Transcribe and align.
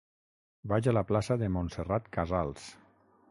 Vaig 0.71 0.89
a 0.91 0.95
la 0.97 1.03
plaça 1.11 1.37
de 1.43 1.51
Montserrat 1.57 2.09
Casals. 2.19 2.67